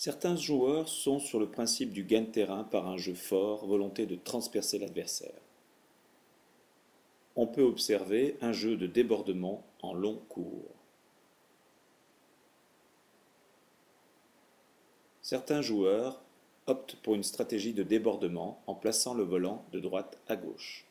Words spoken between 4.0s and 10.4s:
de transpercer l'adversaire. On peut observer un jeu de débordement en long